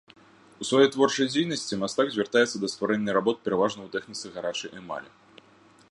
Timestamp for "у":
0.63-0.65, 3.87-3.93